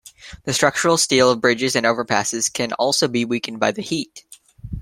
[0.45, 4.25] The structural steel of bridges and overpasses can also be weakened by the heat.